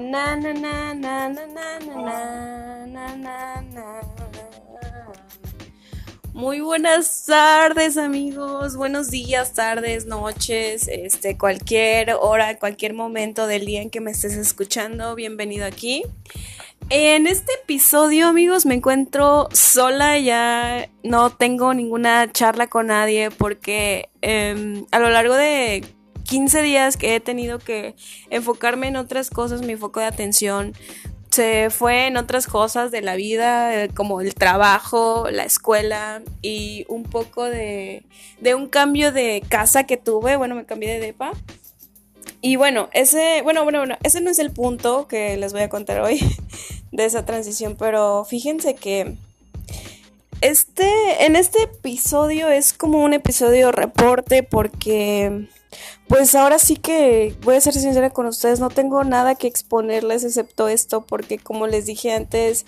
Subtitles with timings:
[0.00, 4.00] Na, na, na, na, na, na, na, na, na, na,
[6.32, 13.82] Muy buenas tardes amigos, buenos días, tardes, noches, este, cualquier hora, cualquier momento del día
[13.82, 16.04] en que me estés escuchando, bienvenido aquí.
[16.88, 24.08] En este episodio amigos me encuentro sola, ya no tengo ninguna charla con nadie porque
[24.22, 25.84] eh, a lo largo de
[26.32, 27.94] 15 días que he tenido que
[28.30, 30.72] enfocarme en otras cosas, mi foco de atención
[31.28, 36.86] se fue en otras cosas de la vida, eh, como el trabajo, la escuela y
[36.88, 38.06] un poco de,
[38.40, 40.36] de un cambio de casa que tuve.
[40.36, 41.32] Bueno, me cambié de depa.
[42.40, 45.68] Y bueno, ese, bueno, bueno, bueno, ese no es el punto que les voy a
[45.68, 46.18] contar hoy
[46.92, 49.18] de esa transición, pero fíjense que
[50.42, 55.48] este, en este episodio es como un episodio reporte porque
[56.08, 60.24] pues ahora sí que voy a ser sincera con ustedes, no tengo nada que exponerles
[60.24, 62.66] excepto esto, porque como les dije antes,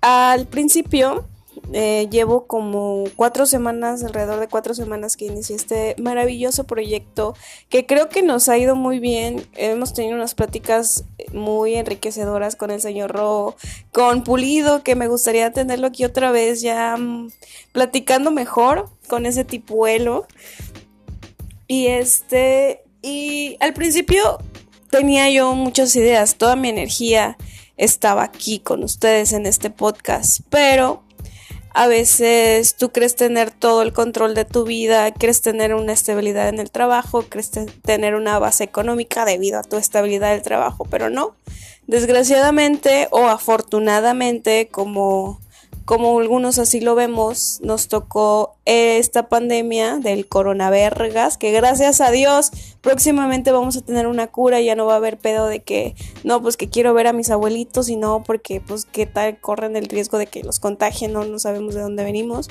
[0.00, 1.28] al principio
[1.72, 7.34] eh, llevo como cuatro semanas, alrededor de cuatro semanas que inicié este maravilloso proyecto
[7.68, 9.46] que creo que nos ha ido muy bien.
[9.54, 13.56] Hemos tenido unas pláticas muy enriquecedoras con el señor Ro,
[13.92, 17.30] con Pulido, que me gustaría tenerlo aquí otra vez ya mm,
[17.72, 20.26] platicando mejor con ese tipuelo.
[21.68, 24.38] Y este, y al principio
[24.90, 27.36] tenía yo muchas ideas, toda mi energía
[27.76, 31.04] estaba aquí con ustedes en este podcast, pero
[31.72, 36.48] a veces tú crees tener todo el control de tu vida, crees tener una estabilidad
[36.48, 37.50] en el trabajo, crees
[37.82, 41.34] tener una base económica debido a tu estabilidad del trabajo, pero no.
[41.86, 45.40] Desgraciadamente o afortunadamente, como
[45.90, 52.52] como algunos así lo vemos, nos tocó esta pandemia del coronavirus, que gracias a Dios
[52.80, 56.40] próximamente vamos a tener una cura, ya no va a haber pedo de que, no,
[56.40, 59.86] pues que quiero ver a mis abuelitos y no, porque pues qué tal corren el
[59.86, 62.48] riesgo de que los contagien, no, no sabemos de dónde venimos.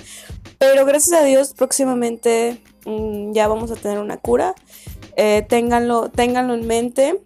[0.57, 4.53] Pero gracias a Dios próximamente mm, ya vamos a tener una cura.
[5.15, 7.21] Eh, ténganlo, ténganlo en mente,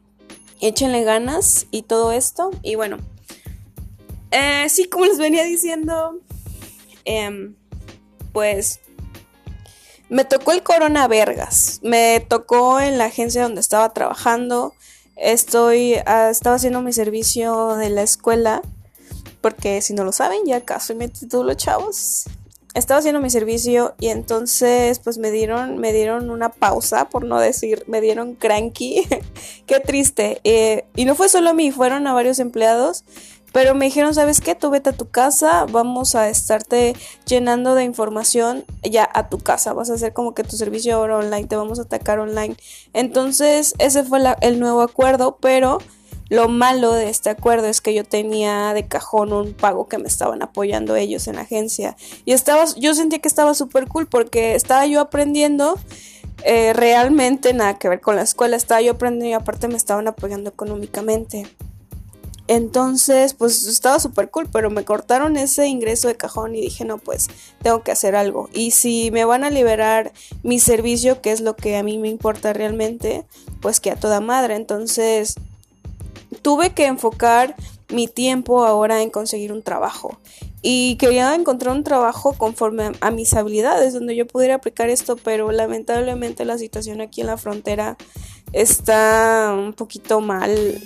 [0.62, 2.52] échenle ganas y todo esto.
[2.62, 3.00] Y bueno,
[4.34, 6.20] eh, sí, como les venía diciendo,
[7.06, 7.56] em,
[8.32, 8.80] pues
[10.10, 11.80] me tocó el Corona Vergas.
[11.82, 14.74] Me tocó en la agencia donde estaba trabajando.
[15.16, 18.62] Estoy, ah, estaba haciendo mi servicio de la escuela.
[19.42, 22.26] Porque si no lo saben, ya casi me titulo, chavos.
[22.76, 27.40] Estaba haciendo mi servicio y entonces pues me dieron, me dieron una pausa, por no
[27.40, 29.08] decir, me dieron cranky.
[29.68, 30.42] Qué triste.
[30.44, 33.04] Eh, y no fue solo a mí, fueron a varios empleados
[33.54, 34.56] pero me dijeron, ¿sabes qué?
[34.56, 39.74] Tú vete a tu casa, vamos a estarte llenando de información ya a tu casa.
[39.74, 42.58] Vas a hacer como que tu servicio ahora online, te vamos a atacar online.
[42.94, 45.78] Entonces, ese fue el nuevo acuerdo, pero
[46.30, 50.08] lo malo de este acuerdo es que yo tenía de cajón un pago que me
[50.08, 51.96] estaban apoyando ellos en la agencia.
[52.26, 55.78] Y estaba, yo sentía que estaba súper cool porque estaba yo aprendiendo.
[56.44, 60.08] Eh, realmente nada que ver con la escuela, estaba yo aprendiendo y aparte me estaban
[60.08, 61.46] apoyando económicamente.
[62.54, 67.00] Entonces, pues estaba súper cool, pero me cortaron ese ingreso de cajón y dije, no,
[67.00, 67.28] pues
[67.64, 68.48] tengo que hacer algo.
[68.54, 72.10] Y si me van a liberar mi servicio, que es lo que a mí me
[72.10, 73.26] importa realmente,
[73.60, 74.56] pues que a toda madre.
[74.56, 75.34] Entonces,
[76.44, 77.56] tuve que enfocar
[77.90, 80.20] mi tiempo ahora en conseguir un trabajo.
[80.62, 85.52] Y quería encontrar un trabajo conforme a, mis habilidades, donde yo pudiera aplicar esto, pero
[85.52, 87.98] lamentablemente la situación aquí en la frontera
[88.52, 90.80] está un poquito mal.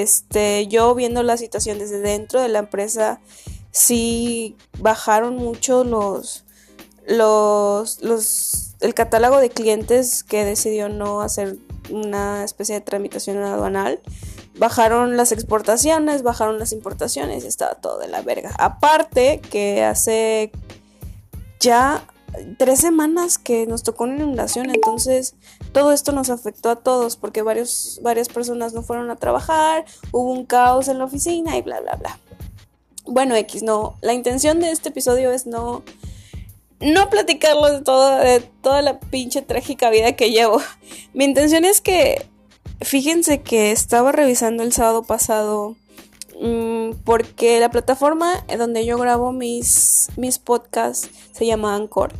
[0.00, 3.20] Este, yo viendo la situación desde dentro de la empresa,
[3.70, 6.44] sí bajaron mucho los,
[7.06, 11.56] los, los, el catálogo de clientes que decidió no hacer
[11.90, 14.00] una especie de tramitación aduanal.
[14.58, 18.54] Bajaron las exportaciones, bajaron las importaciones, estaba todo de la verga.
[18.58, 20.52] Aparte que hace
[21.60, 22.04] ya
[22.58, 25.34] tres semanas que nos tocó una inundación, entonces
[25.72, 30.30] todo esto nos afectó a todos porque varios, varias personas no fueron a trabajar, hubo
[30.30, 32.18] un caos en la oficina y bla, bla, bla.
[33.06, 35.82] Bueno, X, no, la intención de este episodio es no,
[36.80, 40.60] no platicarlo de, todo, de toda la pinche trágica vida que llevo.
[41.14, 42.26] Mi intención es que,
[42.80, 45.76] fíjense que estaba revisando el sábado pasado
[46.42, 52.12] Mm, porque la plataforma donde yo grabo mis, mis podcasts se llama Anchor.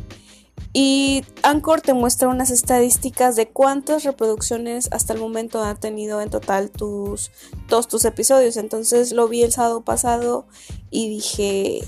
[0.75, 6.31] Y Anchor te muestra unas estadísticas de cuántas reproducciones hasta el momento han tenido en
[6.31, 7.29] total tus,
[7.67, 8.57] todos tus episodios.
[8.57, 10.47] Entonces lo vi el sábado pasado
[10.89, 11.83] y dije,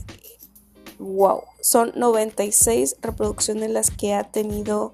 [1.00, 4.94] wow, son 96 reproducciones las que ha tenido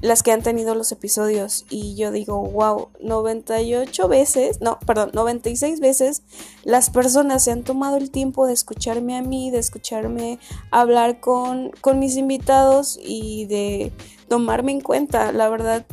[0.00, 5.80] las que han tenido los episodios y yo digo, wow, 98 veces, no, perdón, 96
[5.80, 6.22] veces
[6.64, 10.38] las personas se han tomado el tiempo de escucharme a mí, de escucharme
[10.70, 13.92] hablar con, con mis invitados y de
[14.28, 15.32] tomarme en cuenta.
[15.32, 15.84] La verdad,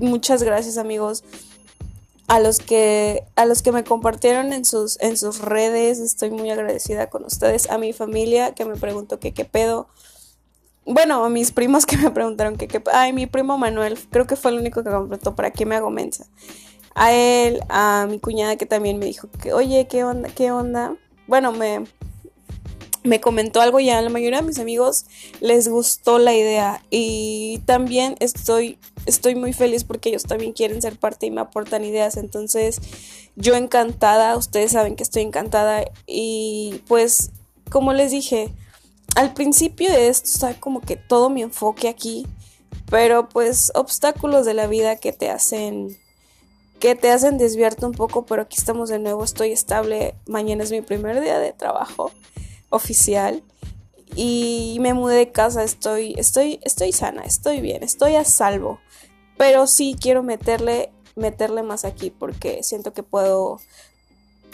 [0.00, 1.22] muchas gracias amigos
[2.26, 6.50] a los que a los que me compartieron en sus en sus redes estoy muy
[6.50, 9.88] agradecida con ustedes a mi familia que me preguntó que qué pedo
[10.86, 14.58] bueno, mis primos que me preguntaron que, ay, mi primo Manuel, creo que fue el
[14.58, 16.26] único que preguntó, ¿para qué me hago mensa?
[16.94, 20.28] A él, a mi cuñada que también me dijo que, oye, ¿qué onda?
[20.28, 20.96] ¿Qué onda?
[21.26, 21.84] Bueno, me,
[23.04, 25.06] me comentó algo ya, la mayoría de mis amigos
[25.40, 30.98] les gustó la idea y también estoy, estoy muy feliz porque ellos también quieren ser
[30.98, 32.80] parte y me aportan ideas, entonces
[33.36, 37.30] yo encantada, ustedes saben que estoy encantada y pues
[37.70, 38.52] como les dije,
[39.14, 42.26] al principio de esto está como que todo mi enfoque aquí,
[42.90, 45.96] pero pues obstáculos de la vida que te hacen
[46.80, 50.70] que te hacen desviarte un poco, pero aquí estamos de nuevo, estoy estable, mañana es
[50.70, 52.10] mi primer día de trabajo
[52.68, 53.42] oficial
[54.16, 58.80] y me mudé de casa, estoy estoy estoy sana, estoy bien, estoy a salvo,
[59.38, 63.60] pero sí quiero meterle meterle más aquí porque siento que puedo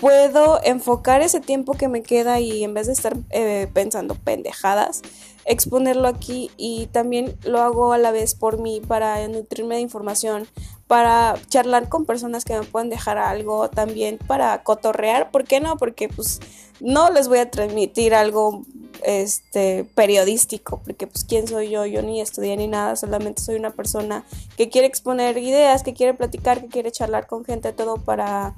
[0.00, 5.02] puedo enfocar ese tiempo que me queda y en vez de estar eh, pensando pendejadas,
[5.44, 10.48] exponerlo aquí y también lo hago a la vez por mí para nutrirme de información,
[10.86, 15.76] para charlar con personas que me pueden dejar algo, también para cotorrear, ¿por qué no?
[15.76, 16.40] Porque pues
[16.80, 18.62] no les voy a transmitir algo
[19.02, 23.70] este periodístico, porque pues quién soy yo, yo ni estudié ni nada, solamente soy una
[23.70, 24.24] persona
[24.56, 28.54] que quiere exponer ideas, que quiere platicar, que quiere charlar con gente, todo para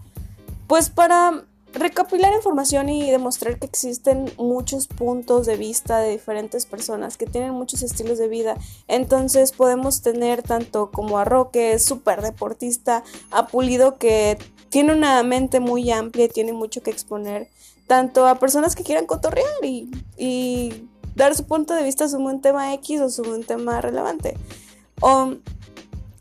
[0.67, 7.17] pues para recapilar información y demostrar que existen muchos puntos de vista de diferentes personas
[7.17, 8.57] que tienen muchos estilos de vida.
[8.89, 14.39] Entonces podemos tener tanto como a Roque, súper deportista, a Pulido que
[14.69, 17.49] tiene una mente muy amplia y tiene mucho que exponer,
[17.87, 22.41] tanto a personas que quieran cotorrear y, y dar su punto de vista sobre un
[22.41, 24.37] tema X o sobre un tema relevante.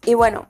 [0.06, 0.48] y bueno,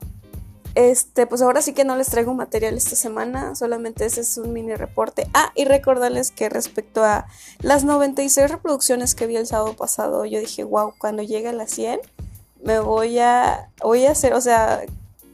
[0.74, 4.52] este, pues ahora sí que no les traigo material esta semana, solamente ese es un
[4.52, 5.26] mini reporte.
[5.34, 7.26] Ah, y recordarles que respecto a
[7.60, 11.70] las 96 reproducciones que vi el sábado pasado, yo dije, wow, cuando llegue a las
[11.72, 12.00] 100,
[12.62, 14.82] me voy a, voy a hacer, o sea,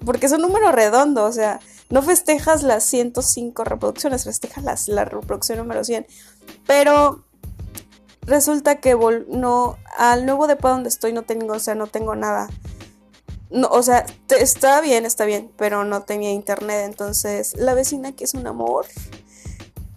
[0.05, 5.05] porque es un número redondo, o sea, no festejas las 105 reproducciones, festejas las, la
[5.05, 6.07] reproducción número 100.
[6.67, 7.25] Pero
[8.23, 8.97] resulta que
[9.29, 12.49] no, al nuevo depa donde estoy no tengo, o sea, no tengo nada
[13.51, 18.25] no, o sea, está bien, está bien, pero no tenía internet, entonces la vecina que
[18.25, 18.87] es un amor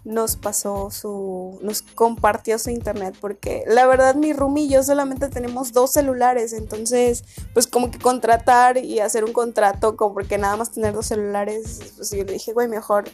[0.04, 5.28] nos pasó su, nos compartió su internet porque la verdad mi room y yo solamente
[5.28, 10.56] tenemos dos celulares, entonces pues como que contratar y hacer un contrato como porque nada
[10.56, 13.10] más tener dos celulares, pues yo le dije, güey, mejor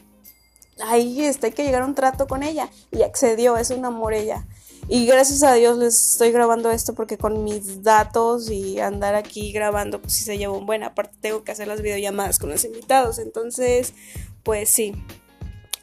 [0.87, 4.15] ahí está, hay que llegar a un trato con ella y accedió, es un amor
[4.15, 4.47] ella.
[4.91, 9.53] Y gracias a Dios les estoy grabando esto porque con mis datos y andar aquí
[9.53, 10.83] grabando, pues sí se lleva un buen.
[10.83, 13.19] Aparte tengo que hacer las videollamadas con los invitados.
[13.19, 13.93] Entonces,
[14.43, 14.95] pues sí.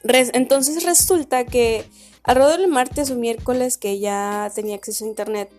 [0.03, 1.85] entonces resulta que
[2.23, 5.51] alrededor del martes o miércoles que ya tenía acceso a internet,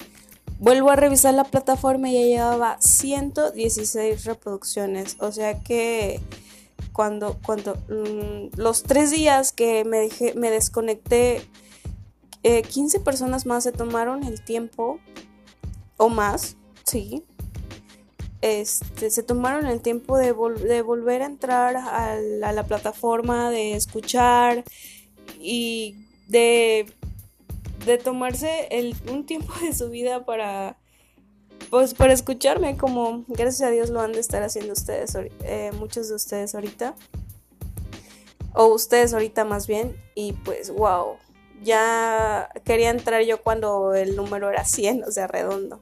[0.59, 5.17] vuelvo a revisar la plataforma y ya llevaba 116 reproducciones.
[5.21, 6.21] O sea que
[6.93, 11.47] cuando, cuando mm, los tres días que me, dejé, me desconecté
[12.69, 15.01] 15 eh, personas más se tomaron el tiempo,
[15.97, 17.25] o más, sí,
[18.43, 24.65] este, se tomaron el tiempo de, volver a entrar a la, plataforma, de escuchar
[25.41, 25.97] y
[26.29, 26.93] de,
[28.05, 28.69] tomarse
[29.11, 30.77] un tiempo de su vida para,
[31.71, 36.09] pues, para escucharme, como gracias a Dios lo han de estar haciendo ustedes, eh, muchos
[36.09, 36.95] de ustedes ahorita,
[38.55, 41.17] o ustedes ahorita más bien, y pues, wow
[41.63, 45.81] ya quería entrar yo cuando el número era 100, o sea, redondo.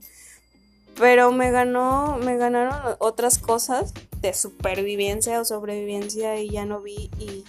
[0.99, 7.11] Pero me ganó, me ganaron otras cosas de supervivencia o sobrevivencia y ya no vi
[7.19, 7.45] y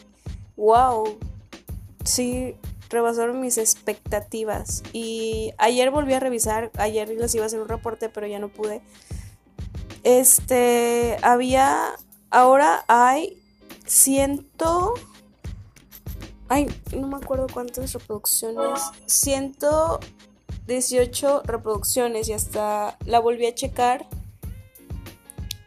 [0.58, 1.18] wow,
[2.04, 2.56] sí
[2.90, 4.84] rebasaron mis expectativas.
[4.94, 8.50] Y ayer volví a revisar, ayer les iba a hacer un reporte, pero ya no
[8.50, 8.82] pude.
[10.04, 11.94] Este, había,
[12.30, 13.42] ahora hay
[13.86, 14.94] ciento
[16.48, 18.80] Ay, no me acuerdo cuántas reproducciones.
[19.08, 24.08] 118 reproducciones y hasta la volví a checar.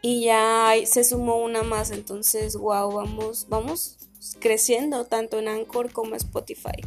[0.01, 1.91] Y ya se sumó una más.
[1.91, 3.97] Entonces, wow, vamos, vamos
[4.39, 6.81] creciendo tanto en Anchor como en Spotify.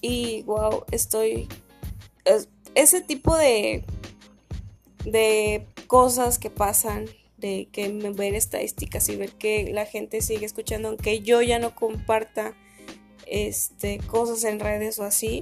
[0.00, 1.48] Y wow, estoy.
[2.76, 3.82] ese tipo de.
[5.04, 7.06] de cosas que pasan,
[7.38, 11.74] de que ver estadísticas y ver que la gente sigue escuchando, aunque yo ya no
[11.74, 12.54] comparta
[13.30, 15.40] este, cosas en redes o así,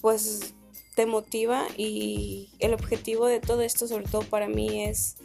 [0.00, 0.54] pues
[0.94, 5.16] te motiva y el objetivo de todo esto, sobre todo para mí, es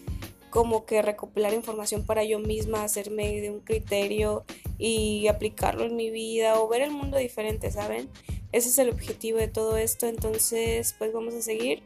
[0.50, 4.46] como que recopilar información para yo misma, hacerme de un criterio
[4.77, 8.10] y aplicarlo en mi vida o ver el mundo diferente, ¿saben?
[8.51, 11.84] Ese es el objetivo de todo esto, entonces pues vamos a seguir.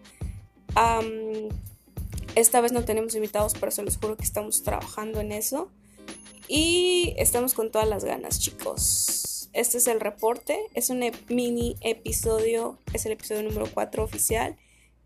[2.36, 5.70] esta vez no tenemos invitados, pero se los juro que estamos trabajando en eso.
[6.48, 9.41] Y estamos con todas las ganas, chicos.
[9.54, 14.58] Este es el reporte, es un mini episodio, es el episodio número 4 oficial.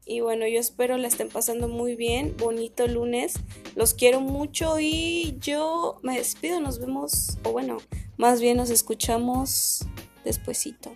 [0.06, 2.36] Y bueno, yo espero la estén pasando muy bien.
[2.38, 3.40] Bonito lunes.
[3.75, 6.60] Los quiero mucho y yo me despido.
[6.62, 7.78] Nos vemos, o bueno,
[8.18, 9.86] más bien nos escuchamos
[10.24, 10.96] despuesito.